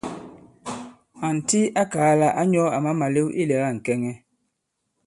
[1.27, 4.11] Ànti a kàa lā ǎ nyɔ̄ àma màlew ilɛ̀ga ŋ̀kɛŋɛ.